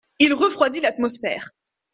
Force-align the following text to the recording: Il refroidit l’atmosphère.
Il 0.17 0.33
refroidit 0.33 0.79
l’atmosphère. 0.79 1.51